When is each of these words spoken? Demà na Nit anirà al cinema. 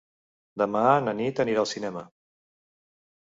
Demà 0.61 0.81
na 1.07 1.13
Nit 1.19 1.41
anirà 1.43 1.61
al 1.65 1.69
cinema. 1.73 2.03